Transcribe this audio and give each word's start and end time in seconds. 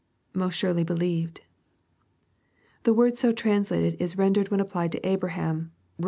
[Moti 0.33 0.53
swrely 0.53 0.83
helieved.] 0.89 1.41
The 2.85 2.93
word 2.95 3.17
so 3.19 3.31
translated 3.31 3.97
is 4.01 4.17
rendered, 4.17 4.49
when 4.49 4.59
applied 4.59 4.93
to 4.93 5.07
Abraham, 5.07 5.57
(Rom. 5.63 5.69